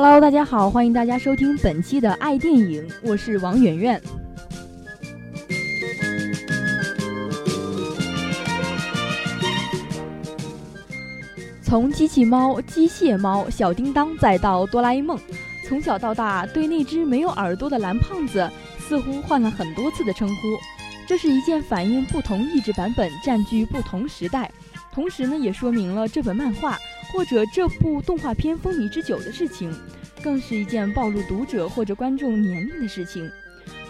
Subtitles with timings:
[0.00, 4.00] Hello，大家好，欢迎大家收听本期的爱电影，我是王媛媛。
[11.60, 15.18] 从机器猫、机械猫、小叮当，再到哆啦 A 梦，
[15.66, 20.34] 从小到大，对那只没有耳朵的蓝胖子，似乎换了很多次的称呼。
[21.08, 24.48] 这是一件反映不同意志版本占据不同时代，
[24.92, 26.78] 同时呢，也说明了这本漫画。
[27.10, 29.72] 或者这部动画片风靡之久的事情，
[30.22, 33.30] 更是一件暴露读者或者观众年龄的事情。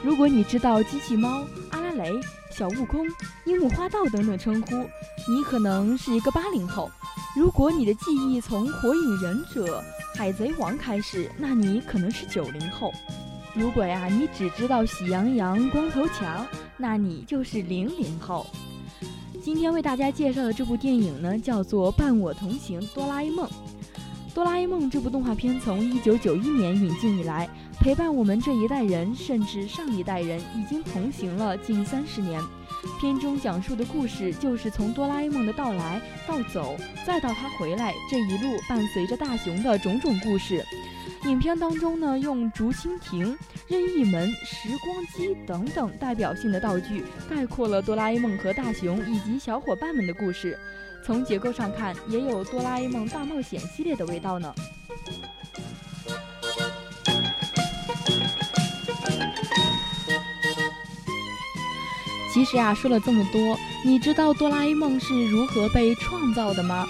[0.02, 2.12] 如果你知道机器猫、阿拉蕾、
[2.50, 3.06] 小悟空、
[3.44, 4.76] 樱木花道等等称呼，
[5.28, 6.88] 你可能是一个八零后；
[7.36, 9.82] 如果你的记忆从火影忍者、
[10.14, 12.90] 海贼王开始，那你可能是九零后；
[13.54, 18.46] 如果呀你只知道喜羊羊、光头强，那你就是零零后。
[19.42, 23.46] 今天为大家介绍的这部电影呢，叫做《伴我同行：哆啦 A 梦》。
[24.38, 27.48] 哆啦 A 梦这部动画片从1991年引进以来，
[27.80, 32.40] 陪伴我们这一代人，甚至上一代人，已经同行了近三十年。
[33.00, 40.64] 片中讲述的故事，就是从哆啦 A 梦的到来到走，再到他回来这一路，伴随着大雄的种种故事。
[41.24, 50.56] 影片当中呢，用竹蜻蜓、任意门、时光机等等代表性的道具，概括了哆啦 A 梦和大雄以及小伙伴们的故事。
[51.02, 54.54] 从结构上看，也有哆啦 A 梦大冒险系列的味道呢。
[62.32, 66.86] 其实啊，说了这么多，你知道哆啦 A 梦是如何被创造的吗？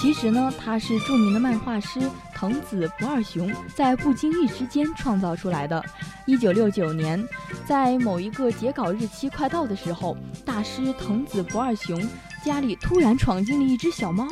[0.00, 2.00] 其实呢，他是著名的漫画师。
[2.40, 5.84] 藤子不二雄在不经意之间创造出来的。
[6.24, 7.22] 一九六九年，
[7.66, 12.02] 在某一个截稿日期快到的时候，大师藤子不二雄
[12.42, 14.26] 家里突然闯进了一只小猫。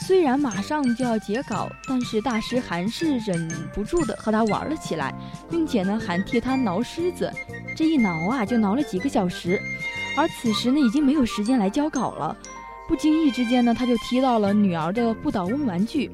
[0.00, 5.14] 虽然马上就要截稿，但是大师还是忍不住的和他玩了起来，
[5.50, 7.30] 并且呢还替他挠狮子。
[7.76, 9.60] 这一挠啊，就挠了几个小时。
[10.16, 12.34] 而此时呢，已经没有时间来交稿了。
[12.88, 16.10] 不经意之间呢，他就踢到了女儿的不倒翁玩具。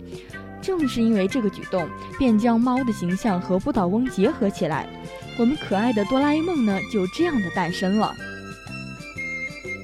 [0.63, 1.89] 正是因为这个举动，
[2.19, 4.89] 便将猫的形象和不倒翁结合起来，
[5.39, 8.15] 我们可爱的哆啦 A 梦呢，就这样的诞生了。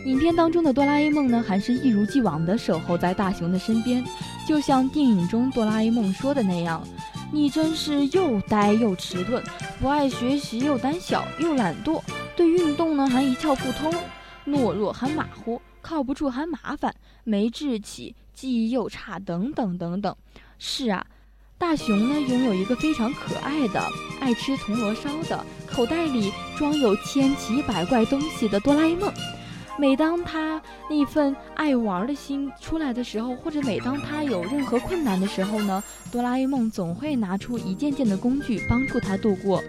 [0.05, 4.05] 影片当中的哆啦 A 梦呢，还是一如既往的守候在大雄的身边，
[4.47, 6.87] 就像电影中哆啦 A 梦说的那样
[7.33, 9.43] ：“你真是又呆又迟钝，
[9.81, 12.01] 不爱学习又胆小又懒惰，
[12.37, 13.93] 对运动呢还一窍不通，
[14.47, 16.95] 懦弱还马虎，靠不住还麻烦，
[17.25, 20.15] 没志气，记忆又差，等等等等。”
[20.59, 21.05] 是啊，
[21.59, 23.83] 大雄呢拥有一个非常可爱的、
[24.21, 29.13] 爱吃铜锣烧的、口袋里装有千奇百怪东西的哆啦 A 梦。
[29.79, 39.63] 每当他那份爱玩的心出来的时候，或者每当他有任何困难的时候呢，哆啦 A 梦总会拿出一件件的工具帮助他度过。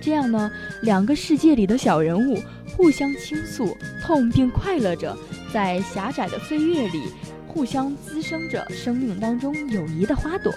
[0.00, 0.50] 这样呢，
[0.82, 2.42] 两个世界里的小人物
[2.76, 5.16] 互相倾诉痛并快乐着，
[5.52, 7.04] 在狭窄的岁月里。
[7.52, 10.52] 互相滋生着生命当中友谊的花朵。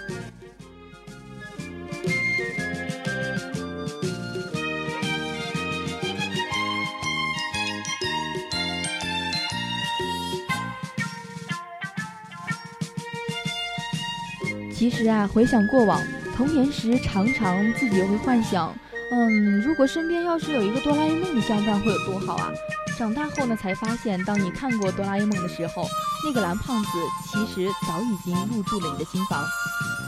[14.73, 16.01] 其实啊，回想过往，
[16.35, 18.73] 童年时常常自己会幻想，
[19.11, 22.51] 嗯，如果身边要是有一个哆啦 A 梦的相伴，会有多好啊！
[22.97, 25.85] 长大后呢，才发现，当你看过哆啦 A 梦的时候，
[26.23, 26.89] 那个蓝胖子
[27.27, 29.43] 其实早已经入住了你的心房。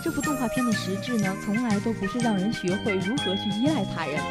[0.04, 4.22] 这部动画片的实质呢，从来都不是让人学会如何去依赖他人。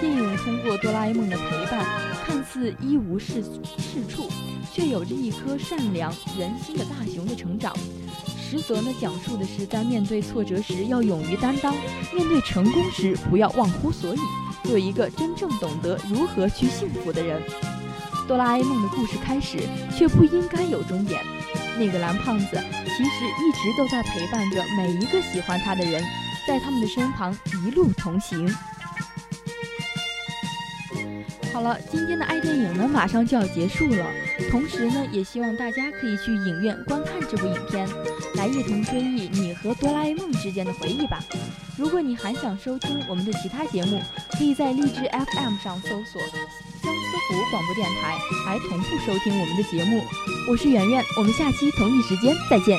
[0.00, 1.84] 电影通过哆啦 A 梦的陪伴，
[2.24, 4.28] 看似一无是是处，
[4.72, 7.74] 却有着一颗善良人心的大雄的成长。
[8.40, 11.74] 实则呢，讲述的是在面对挫折时要勇于担当，
[12.14, 14.18] 面对成功时不要忘乎所以，
[14.62, 17.42] 做一个真正懂得如何去幸福的人。
[18.26, 19.58] 哆啦 A 梦的故事开始，
[19.96, 21.22] 却不应该有终点。
[21.78, 22.46] 那个蓝胖子
[22.84, 26.02] 其实一直都在陪伴着每一个喜欢他的人，
[26.46, 27.36] 在他们的身旁
[27.66, 28.52] 一路同行。
[31.52, 34.06] 好了，今天的爱电影呢，马上就要结束了。
[34.50, 37.88] 同时呢，也希望大家可以去影院观看这部影片，
[38.34, 41.22] 来一同追忆你和哆啦 A 梦之间的回忆吧。
[41.76, 44.02] 如果你还想收听我们的其他节目，
[44.36, 46.20] 可以在荔枝 FM 上搜索
[46.86, 48.16] 相思湖广播电台
[48.46, 50.06] 来同步收听我们的节目。
[50.46, 52.78] 我是圆圆，我们下期同一时间再见。